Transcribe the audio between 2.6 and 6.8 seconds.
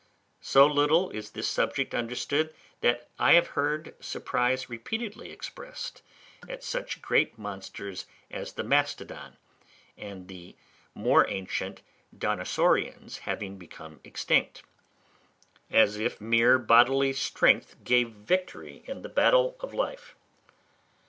that I have heard surprise repeatedly expressed at